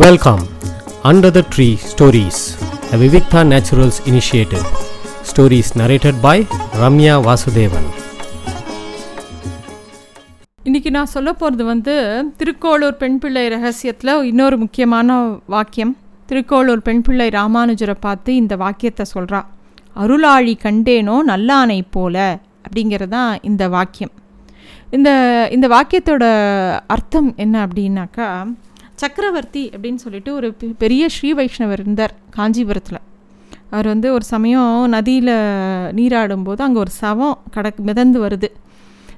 Welcome 0.00 0.42
under 1.04 1.32
the 1.32 1.40
tree 1.54 1.74
stories 1.76 2.38
the 2.90 2.96
Vivikta 2.96 3.40
naturals 3.46 3.98
initiative 4.04 4.62
stories 5.22 5.72
narrated 5.78 6.20
by 6.20 6.46
Ramya 6.80 7.14
Vasudevan 7.26 7.88
இன்னைக்கு 10.64 10.90
நான் 10.90 11.06
சொல்ல 11.06 11.32
போகிறது 11.32 11.64
வந்து 11.64 12.24
திருக்கோளூர் 12.36 12.96
பெண் 12.96 13.18
பிள்ளை 13.18 13.48
ரகசியத்தில் 13.48 14.22
இன்னொரு 14.22 14.58
முக்கியமான 14.58 15.38
வாக்கியம். 15.46 15.96
திருக்கோளூர் 16.28 16.82
பெண் 16.82 17.02
பிள்ளை 17.02 17.28
ராமானுஜரை 17.28 17.96
பார்த்து 18.00 18.34
இந்த 18.34 18.56
வாக்கியத்தை 18.56 19.06
சொல்கிறா 19.14 19.44
அருளாழி 19.96 20.56
கண்டேனோ 20.62 21.18
நல்லானை 21.26 21.82
போல 21.90 22.40
அப்படிங்கிறது 22.68 23.08
தான் 23.08 23.38
இந்த 23.42 23.68
வாக்கியம். 23.68 24.10
இந்த 24.90 25.10
இந்த 25.52 25.68
வாக்கியத்தோட 25.68 26.24
அர்த்தம் 26.86 27.34
என்ன 27.36 27.66
அப்படின்னாக்கா 27.66 28.46
சக்கரவர்த்தி 29.02 29.68
அப்படின்னு 29.68 29.94
சொல்லிட்டு 29.94 30.34
ஒரு 30.34 30.54
பெ- 30.60 30.74
பெரிய 30.78 31.08
ஸ்ரீ 31.08 31.34
வைஷ்ணவர் 31.34 31.80
இருந்தார் 31.80 32.14
காஞ்சிபுரத்தில். 32.30 32.98
அவர் 33.70 33.86
வந்து 33.86 34.12
ஒரு 34.12 34.24
சமயம் 34.24 34.86
நதியில் 34.88 35.26
நீராடும்போது 35.94 36.62
அங்கே 36.62 36.78
ஒரு 36.78 36.90
சவம் 36.90 37.38
கடக் 37.50 37.80
மிதந்து 37.80 38.26
வருது. 38.26 38.48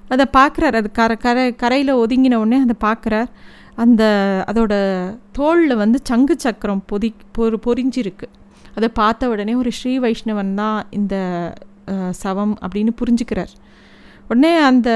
அதை 0.08 0.26
பார்க்குறார் 0.32 0.74
அது 0.74 0.90
கரை 0.90 1.16
கரை 1.16 1.54
கரையில் 1.54 1.94
ஒதுங்கின 1.94 2.34
உடனே 2.34 2.62
அதை 2.62 2.74
பார்க்குறார் 2.84 3.26
அந்த 3.74 4.04
அதோட 4.52 4.74
தோளில் 5.32 5.76
வந்து 5.76 5.98
சங்கு 6.02 6.34
சக்கரம் 6.38 6.82
பொதி 6.86 7.14
பொறு 7.38 7.56
பொறிஞ்சிருக்கு. 7.66 8.28
அதை 8.74 8.88
பார்த்த 8.88 9.28
உடனே 9.28 9.54
ஒரு 9.54 9.72
ஸ்ரீ 9.72 9.98
வைஷ்ணவன் 9.98 10.54
தான் 10.54 10.86
இந்த 10.90 11.16
சவம் 12.10 12.58
அப்படின்னு 12.62 12.88
புரிஞ்சுக்கிறார். 13.04 13.52
உடனே 14.28 14.56
அந்த 14.56 14.90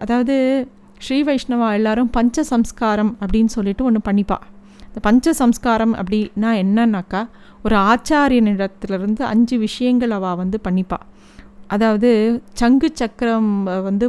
அதாவது 0.00 0.68
ஸ்ரீ 1.04 1.18
வைஷ்ணவா 1.28 1.68
எல்லாரும் 1.78 2.10
பஞ்ச 2.16 2.42
சம்ஸ்காரம் 2.52 3.12
அப்படின்னு 3.22 3.50
சொல்லிட்டு 3.56 3.82
ஒன்று 3.88 4.00
பண்ணிப்பா. 4.08 4.38
இந்த 4.86 5.00
பஞ்ச 5.06 5.32
சம்ஸ்காரம் 5.40 5.94
அப்படின்னா 6.00 6.50
என்னன்னாக்கா 6.62 7.20
ஒரு 7.64 7.76
ஆச்சாரியனிடத்துலேருந்து 7.90 9.22
அஞ்சு 9.32 9.56
விஷயங்கள் 9.66 10.14
அவள் 10.18 10.38
வந்து 10.42 10.58
பண்ணிப்பா. 10.66 10.98
அதாவது 11.74 12.10
சங்கு 12.60 12.88
சக்கரம் 13.00 13.50
வந்து 13.88 14.06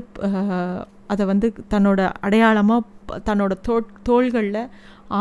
அதை 1.14 1.24
வந்து 1.32 1.48
தன்னோட 1.74 2.02
அடையாளமாக 2.26 3.20
தன்னோட 3.28 3.54
தோ 3.68 3.76
தோள்களில் 4.08 4.62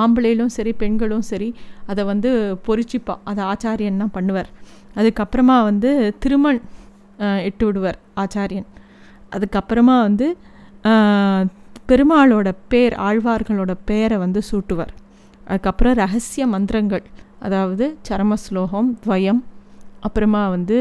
ஆம்பளைகளும் 0.00 0.52
சரி 0.56 0.72
பெண்களும் 0.82 1.24
சரி 1.30 1.48
அதை 1.90 2.02
வந்து 2.10 2.30
பொறிச்சிப்பா. 2.66 3.14
அதை 3.30 3.40
ஆச்சாரியன் 3.52 4.02
தான் 4.02 4.14
பண்ணுவார். 4.18 4.50
அதுக்கப்புறமா 4.98 5.56
வந்து 5.70 5.90
திருமண் 6.24 6.60
எட்டு 7.48 7.48
இட்டு 7.48 7.64
விடுவார் 7.68 7.98
ஆச்சாரியன். 8.22 8.68
அதுக்கப்புறமா 9.36 9.96
வந்து 10.08 10.28
பெருமாளோட 11.90 12.48
பேர் 12.72 12.94
ஆழ்வார்களோட 13.08 13.72
பேரை 13.90 14.16
வந்து 14.24 14.40
சூட்டுவார். 14.50 14.92
அதுக்கப்புறம் 15.50 15.94
ரகசிய 16.02 16.44
மந்திரங்கள் 16.54 17.04
அதாவது 17.46 17.84
சரம 18.08 18.36
ஸ்லோகம் 18.44 18.88
துவயம் 19.04 19.40
அப்புறமா 20.06 20.42
வந்து 20.54 20.78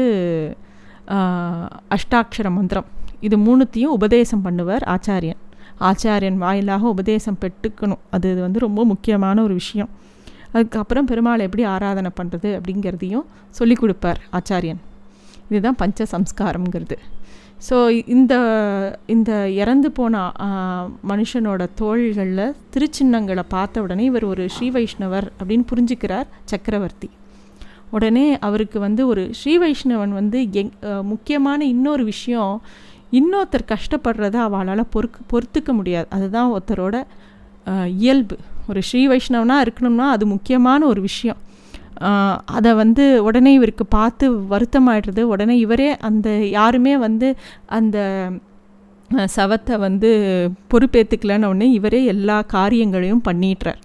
அஷ்டாட்சர 1.96 2.48
மந்திரம். 2.58 2.88
இது 3.26 3.36
மூணுத்தையும் 3.46 3.94
உபதேசம் 3.98 4.44
பண்ணுவார் 4.44 4.84
ஆச்சாரியன். 4.94 5.40
ஆச்சாரியன் 5.88 6.38
வாயிலாக 6.42 6.84
உபதேசம் 6.94 7.40
பெற்றுக்கணும். 7.42 8.02
அது 8.16 8.28
வந்து 8.44 8.58
ரொம்ப 8.66 8.84
முக்கியமான 8.92 9.42
ஒரு 9.46 9.54
விஷயம். 9.62 9.90
அதுக்கப்புறம் 10.54 11.08
பெருமாளை 11.10 11.42
எப்படி 11.48 11.64
ஆராதனை 11.74 12.10
பண்ணுறது 12.20 12.50
அப்படிங்கிறதையும் 12.58 13.26
சொல்லி 13.58 13.76
கொடுப்பார் 13.82 14.20
ஆச்சாரியன். 14.38 14.80
இதுதான் 15.50 15.80
பஞ்ச 15.82 16.06
சம்ஸ்காரம்ங்கிறது 16.14 16.96
ஸோ 17.68 17.76
இந்த 18.14 18.34
இந்த 19.14 19.30
இறந்து 19.60 19.88
போன 19.96 20.20
மனுஷனோட 21.10 21.62
தோள்களில் 21.80 22.54
திருச்சின்னங்களை 22.74 23.44
பார்த்த 23.54 23.82
உடனே 23.84 24.04
இவர் 24.10 24.26
ஒரு 24.32 24.44
ஸ்ரீ 24.54 24.68
வைஷ்ணவர் 24.76 25.26
அப்படின்னு 25.38 25.64
புரிஞ்சுக்கிறார் 25.72 26.28
சக்கரவர்த்தி. 26.52 27.08
உடனே 27.96 28.26
அவருக்கு 28.48 28.78
வந்து 28.86 29.02
ஒரு 29.12 29.22
ஸ்ரீ 29.38 29.54
வைஷ்ணவன் 29.58 30.12
வந்து 30.20 30.38
எங் 30.60 30.72
முக்கியமான 31.12 31.60
இன்னொரு 31.64 32.04
விஷயம் 32.04 32.54
இன்னொருத்தர் 33.18 33.70
கஷ்டப்படுறத 33.72 34.36
அவளால் 34.46 34.90
பொறுக்கு 34.94 35.20
பொறுத்துக்க 35.32 35.70
முடியாது. 35.78 36.08
அதுதான் 36.16 36.50
ஒருத்தரோட 36.54 36.96
இயல்பு. 38.00 38.36
ஒரு 38.70 38.80
ஸ்ரீ 38.88 39.02
வைஷ்ணவனாக 39.08 39.64
இருக்கணும்னா 39.66 40.06
அது 40.14 40.24
முக்கியமான 40.34 40.80
ஒரு 40.86 41.00
விஷயம். 41.00 41.40
அதை 42.56 42.70
வந்து 42.82 43.04
உடனே 43.24 43.52
இவருக்கு 43.58 43.84
பார்த்து 43.86 44.26
வருத்தமாயிடுறது. 44.52 45.22
உடனே 45.32 45.56
இவரே 45.58 45.88
அந்த 46.08 46.28
யாருமே 46.58 46.94
வந்து 47.06 47.28
அந்த 47.78 47.98
சவத்தை 49.36 49.76
வந்து 49.78 50.10
பொறுப்பேற்றுக்கலன்னு 50.72 51.50
ஒன்று 51.52 51.66
இவரே 51.78 52.00
எல்லா 52.14 52.36
காரியங்களையும் 52.56 53.26
பண்ணிடுறார். 53.28 53.80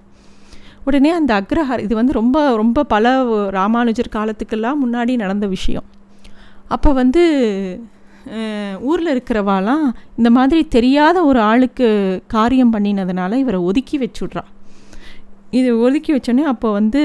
உடனே 0.88 1.12
அந்த 1.20 1.31
அக்ரஹார் 1.42 1.84
இது 1.86 1.94
வந்து 1.96 2.14
ரொம்ப 2.20 2.38
ரொம்ப 2.62 2.84
பல 2.94 3.14
ராமானுஜர் 3.58 4.16
காலத்துக்கெல்லாம் 4.16 4.81
முன்னாடி 4.84 5.14
நடந்த 5.24 5.46
விஷயம். 5.56 5.88
அப்போ 6.68 6.90
வந்து 7.02 7.24
ஊரில் 8.90 9.14
இருக்கிறவாலாம் 9.14 9.86
இந்த 10.18 10.30
மாதிரி 10.38 10.62
தெரியாத 10.75 11.18
ஒரு 11.24 11.40
ஆளுக்கு 11.50 11.88
காரியம் 12.36 12.74
பண்ணினதுனால 12.74 13.34
இவரை 13.44 13.59
ஒதுக்கி 13.70 13.98
வச்சுட்றா. 13.98 14.44
இது 15.51 15.79
ஒதுக்கி 15.79 16.11
வச்சோன்னே 16.13 16.45
அப்போ 16.51 16.72
வந்து 16.72 17.01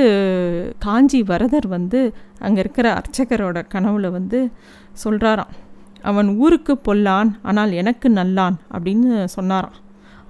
காஞ்சி 0.79 1.23
வரதர் 1.23 1.67
வந்து 1.69 2.01
அங்கே 2.39 2.61
இருக்கிற 2.61 2.87
அர்ச்சகரோட 2.99 3.59
கனவுல 3.75 4.11
வந்து 4.11 4.51
சொல்கிறாராம் 5.05 5.53
அவன் 6.03 6.29
ஊருக்கு 6.37 6.75
பொல்லான் 6.79 7.31
ஆனால் 7.43 7.73
எனக்கு 7.73 8.09
நல்லான் 8.11 8.57
அப்படின்னு 8.73 9.25
சொன்னாராம். 9.25 9.77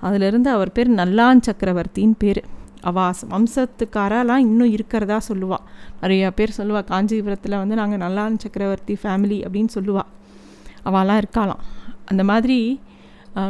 அதிலிருந்து 0.01 0.51
அவர் 0.51 0.73
பேர் 0.73 0.91
நல்லான் 0.91 1.45
சக்கரவர்த்தின்னு 1.47 2.17
பேர். 2.19 2.43
அவா 2.83 3.15
வம்சத்துக்காரெல்லாம் 3.33 4.45
இன்னும் 4.47 4.73
இருக்கிறதா 4.77 5.19
சொல்லுவாள் 5.29 5.65
நிறையா 6.03 6.31
பேர் 6.39 6.57
சொல்லுவாள் 6.59 6.87
காஞ்சிபுரத்தில் 6.93 7.61
வந்து 7.63 7.75
நாங்கள் 7.75 8.03
நல்லான் 8.05 8.41
சக்கரவர்த்தி 8.45 8.97
ஃபேமிலி 9.03 9.39
அப்படின்னு 9.47 9.73
சொல்லுவாள் 9.75 10.09
அவாலாம் 10.85 11.21
இருக்காளாம். 11.23 11.63
அந்த 12.05 12.25
மாதிரி 12.25 12.81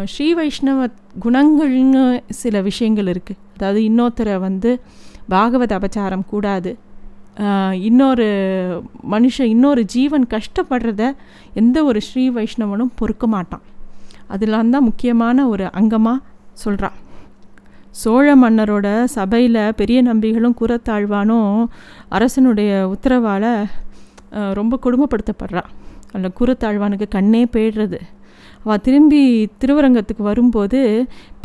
ஸ்ரீ 0.04 0.34
வைஷ்ணவ 0.34 0.88
குணங்கள்னு 1.24 2.02
சில 2.28 2.60
விஷயங்கள் 2.60 3.06
இருக்குது 3.06 3.48
அதாவது 3.60 3.80
இன்னொருத்தரை 3.88 4.36
வந்து 4.46 4.70
பாகவத 5.32 5.72
அபச்சாரம் 5.78 6.30
கூடாது. 6.32 6.70
இன்னொரு 7.88 8.26
மனுஷன் 9.12 9.50
இன்னொரு 9.54 9.82
ஜீவன் 9.94 10.24
கஷ்டப்படுறத 10.34 11.02
எந்த 11.60 11.76
ஒரு 11.90 11.98
ஸ்ரீ 12.06 12.24
வைஷ்ணவனும் 12.36 12.92
பொறுக்க 13.00 13.26
மாட்டான். 13.34 13.64
அதெல்லாம் 14.34 14.72
தான் 14.74 14.86
முக்கியமான 14.88 15.46
ஒரு 15.52 15.64
அங்கமாக 15.80 16.18
சொல்கிறான் 16.62 16.98
சோழ 18.00 18.26
மன்னரோட 18.42 18.88
சபையில் 19.16 19.60
பெரிய 19.80 19.98
நம்பிகளும் 20.08 20.58
குரத்தாழ்வானும் 20.60 21.54
அரசனுடைய 22.16 22.72
உத்தரவால் 22.94 23.50
ரொம்ப 24.60 24.78
கொடுமைப்படுத்தப்படுறான் 24.84 25.70
அந்த 26.16 26.28
குரத்தாழ்வானுக்கு 26.38 27.08
கண்ணே 27.16 27.42
போயிடுறது. 27.54 28.00
அவள் 28.64 28.82
திரும்பி 28.86 29.22
திருவரங்கத்துக்கு 29.62 30.24
வரும்போது 30.30 30.80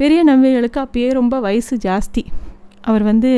பெரிய 0.01 0.19
நம்பிகளுக்கு 0.31 0.79
அப்பயே 0.85 1.09
ரொம்ப 1.19 1.35
வயசு 1.47 1.75
ஜாஸ்தி. 1.87 2.23
அவர் 2.89 3.03
வந்து 3.11 3.31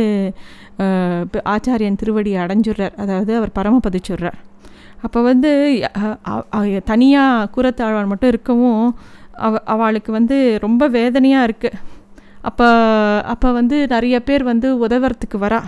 ஆச்சாரியன் 1.53 1.99
திருவடி 2.01 2.31
அடைஞ்சிடுறார். 2.43 2.95
அதாவது 3.03 3.31
அவர் 3.39 3.57
பரமபதிச்சுடுறார் 3.57 4.39
அப்போ 5.05 5.19
வந்து 5.29 5.51
தனியாக 6.91 7.47
கூரத்தாழ்வான் 7.55 8.11
மட்டும் 8.11 8.31
இருக்கவும் 8.33 8.83
அவ 9.47 9.59
அவளுக்கு 9.73 10.11
வந்து 10.17 10.37
ரொம்ப 10.63 10.83
வேதனையாக 10.95 11.47
இருக்குது 11.47 11.79
அப்போ 12.49 12.67
அப்போ 13.33 13.47
வந்து 13.59 13.77
நிறைய 13.93 14.15
பேர் 14.27 14.43
வந்து 14.49 14.67
உதவுறதுக்கு 14.85 15.37
வரா. 15.45 15.61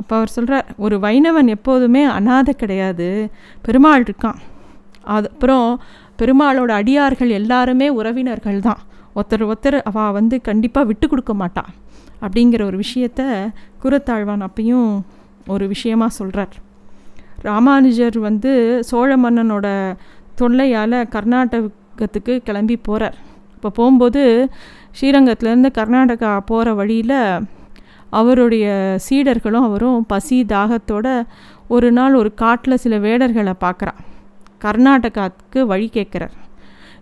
அப்போ 0.00 0.12
அவர் 0.18 0.34
சொல்கிறார் 0.36 0.68
ஒரு 0.84 0.96
வைணவன் 1.04 1.48
எப்போதுமே 1.54 2.02
அனாதை 2.16 2.52
கிடையாது. 2.62 3.08
பெருமாள் 3.66 4.04
இருக்கான். 4.06 4.38
அது 5.16 5.28
அப்புறம் 5.34 5.66
பெருமாளோட 6.20 6.70
அடியார்கள் 6.70 7.28
எல்லாருமே 7.28 7.88
உறவினர்கள் 7.88 8.60
தான் 8.60 8.78
ஒருத்தர் 9.14 9.44
ஒருத்தர் 9.44 9.82
அவள் 9.82 10.12
வந்து 10.12 10.40
கண்டிப்பாக 10.40 10.86
விட்டு 10.86 11.08
கொடுக்க 11.08 11.34
மாட்டா. 11.34 11.64
அப்படிங்கிற 12.22 12.64
ஒரு 12.64 12.78
விஷயத்த 12.78 13.22
குரத்தாழ்வான் 13.82 14.46
அப்பையும் 14.48 15.02
ஒரு 15.48 15.68
விஷயமாக 15.68 16.10
சொல்கிறார் 16.10 16.54
ராமானுஜர் 17.42 18.18
வந்து 18.18 18.80
சோழ 18.80 19.16
மன்னனோட 19.16 19.96
தொல்லையால் 20.36 21.08
கர்நாடகத்துக்கு 21.08 22.42
கிளம்பி 22.42 22.76
போகிறார் 22.76 23.14
இப்போ 23.54 23.70
போகும்போது 23.70 24.48
ஸ்ரீரங்கத்துலேருந்து 25.00 25.70
கர்நாடகா 25.74 26.40
போகிற 26.40 26.74
வழியில் 26.74 27.44
அவருடைய 28.10 28.66
சீடர்களும் 29.10 29.62
அவரும் 29.62 30.06
பசி 30.06 30.44
தாகத்தோட 30.44 31.24
ஒரு 31.68 31.92
நாள் 31.92 32.14
ஒரு 32.14 32.34
காட்டில் 32.34 32.76
சில 32.76 32.98
வேடர்களை 32.98 33.52
பார்க்குறான் 33.60 34.00
கர்நாடகாவுக்கு 34.64 35.62
வழி 35.62 35.90
கேட்குறார். 35.92 36.30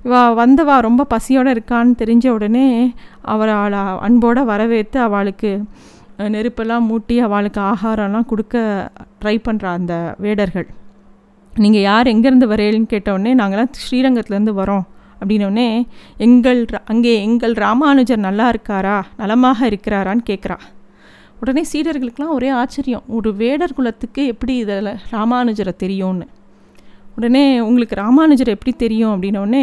இவா 0.05 0.35
வந்தவா 0.35 0.81
ரொம்ப 0.81 1.05
பசியோடு 1.05 1.53
இருக்கான்னு 1.53 1.93
தெரிஞ்ச 1.99 2.29
உடனே 2.29 2.95
அவர் 3.23 3.49
அவளை 3.49 3.79
அன்போடு 3.79 4.45
வரவேற்று 4.45 5.01
அவளுக்கு 5.01 5.65
நெருப்பெல்லாம் 6.19 6.87
மூட்டி 6.89 7.19
அவளுக்கு 7.19 7.61
ஆகாரம்லாம் 7.61 8.27
கொடுக்க 8.27 8.89
ட்ரை 9.25 9.43
பண்ணுறா 9.49 9.67
அந்த 9.67 10.15
வேடர்கள். 10.19 10.67
நீங்கள் 11.55 11.81
யார்? 11.81 12.07
எங்கேருந்து 12.07 12.51
வரேன்னு 12.51 12.83
கேட்டவுடனே 12.83 13.35
நாங்களாம் 13.35 13.73
ஸ்ரீரங்கத்துலேருந்து 13.91 14.53
வரோம். 14.53 14.83
அப்படின்னோடனே 15.25 15.87
எங்கள் 16.17 16.65
ரா- 16.65 16.79
அங்கே 16.85 17.23
எங்கள் 17.23 17.53
ராமானுஜர் 17.53 18.19
நல்லா 18.19 18.51
இருக்காரா? 18.51 19.03
நலமாக 19.17 19.69
இருக்கிறாரான்னு 19.69 20.21
கேட்குறா. 20.31 20.59
உடனே 21.41 21.65
சீடர்களுக்கெலாம் 21.73 22.29
ஒரே 22.29 22.49
ஆச்சரியம். 22.49 23.03
ஒரு 23.09 23.35
வேடர் 23.35 23.75
குலத்துக்கு 23.75 24.27
எப்படி 24.27 24.57
இதில் 24.57 24.97
ராமானுஜரை 25.13 25.77
தெரியும்னு? 25.77 26.27
உடனே 27.19 27.45
உங்களுக்கு 27.69 27.95
ராமானுஜர் 28.05 28.55
எப்படி 28.55 28.73
தெரியும்? 28.83 29.13
அப்படின்னோடனே 29.15 29.63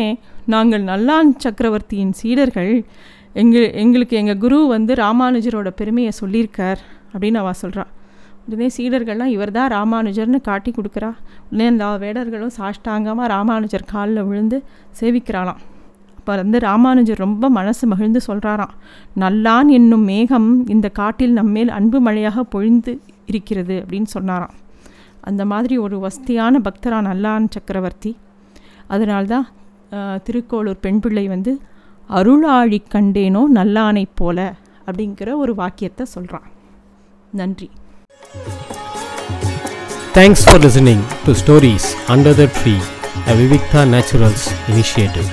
நாங்கள் 0.54 0.84
நல்லான் 0.90 1.30
சக்கரவர்த்தியின் 1.44 2.16
சீடர்கள். 2.22 2.74
எங்கள் 3.42 3.68
எங்களுக்கு 3.84 4.16
எங்கள் 4.22 4.42
குரு 4.42 4.58
வந்து 4.74 4.94
ராமானுஜரோட 5.04 5.70
பெருமையை 5.80 6.12
சொல்லியிருக்கார் 6.22 6.82
அப்படின்னு 7.12 7.40
அவள் 7.44 7.62
சொல்கிறா 7.62 7.86
உடனே 8.48 8.68
சீடர்கள்லாம் 8.78 9.32
இவர் 9.36 9.54
தான் 9.58 9.72
ராமானுஜர்னு 9.76 10.40
காட்டி 10.48 10.72
கொடுக்குறா. 10.72 11.12
உடனே 11.50 11.68
அந்த 11.72 11.86
வேடர்களும் 12.04 12.54
சாஷ்டாங்கமாக 12.58 13.30
ராமானுஜர் 13.36 13.88
காலில் 13.94 14.28
விழுந்து 14.30 14.58
சேவிக்கிறாளாம். 15.00 15.62
அப்போ 16.20 16.36
வந்து 16.42 16.60
ராமானுஜர் 16.68 17.24
ரொம்ப 17.26 17.50
மனசு 17.60 17.84
மகிழ்ந்து 17.94 18.22
சொல்கிறாராம் 18.28 18.76
நல்லான் 19.24 19.72
என்னும் 19.80 20.06
மேகம் 20.12 20.50
இந்த 20.76 20.88
காட்டில் 21.02 21.36
நம்மேல் 21.40 21.74
அன்பு 21.80 22.00
மழையாக 22.08 22.46
பொழிந்து 22.56 22.94
இருக்கிறது 23.32 23.76
அப்படின்னு 23.84 24.12
சொன்னாராம். 24.18 24.56
அந்த 25.30 25.44
மாதிரி 25.52 25.76
ஒரு 25.86 25.98
வசதியான 26.06 26.60
பக்தரா 26.68 27.00
நல்லான் 27.10 27.46
சக்கரவர்த்தி. 27.56 28.12
அதனால்தான் 28.88 29.48
திருக்கோளூர் 30.28 30.84
பெண் 30.86 31.00
பிள்ளை 31.04 31.26
வந்து 31.34 31.54
அருளாழி 32.10 32.80
கண்டேனோ 32.96 33.44
நல்லானைப் 33.58 34.18
போல 34.22 34.40
அப்படிங்கிற 34.88 35.30
ஒரு 35.44 35.56
வாக்கியத்தை 35.62 36.06
சொல்கிறான் 36.16 36.50
நன்றி. 37.42 37.70
Thanks 40.20 40.46
for 40.46 40.62
listening 40.66 41.04
to 41.26 41.34
stories 41.44 41.90
under 42.16 42.40
the 42.42 42.48
tree 42.60 42.76
a 43.32 43.36
Vivikta 43.40 43.82
naturals 43.94 44.46
initiative. 44.72 45.30